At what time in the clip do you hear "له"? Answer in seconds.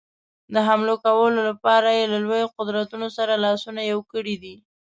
2.13-2.17